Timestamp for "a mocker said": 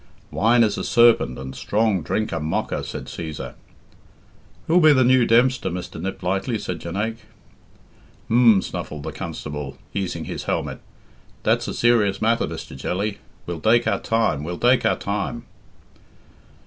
2.31-3.05